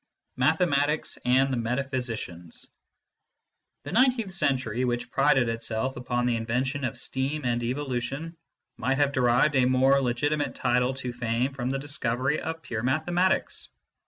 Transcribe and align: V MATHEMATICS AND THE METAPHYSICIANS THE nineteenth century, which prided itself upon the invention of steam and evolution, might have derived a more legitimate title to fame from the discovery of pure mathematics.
V 0.35 0.39
MATHEMATICS 0.39 1.19
AND 1.25 1.53
THE 1.53 1.57
METAPHYSICIANS 1.57 2.65
THE 3.83 3.91
nineteenth 3.91 4.33
century, 4.33 4.83
which 4.83 5.11
prided 5.11 5.47
itself 5.47 5.95
upon 5.95 6.25
the 6.25 6.37
invention 6.37 6.83
of 6.85 6.97
steam 6.97 7.45
and 7.45 7.61
evolution, 7.61 8.35
might 8.77 8.97
have 8.97 9.11
derived 9.11 9.55
a 9.55 9.65
more 9.65 10.01
legitimate 10.01 10.55
title 10.55 10.95
to 10.95 11.13
fame 11.13 11.53
from 11.53 11.69
the 11.69 11.77
discovery 11.77 12.41
of 12.41 12.63
pure 12.63 12.81
mathematics. 12.81 13.69